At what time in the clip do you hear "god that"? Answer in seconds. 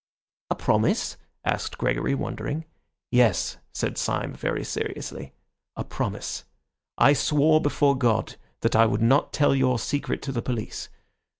7.95-8.75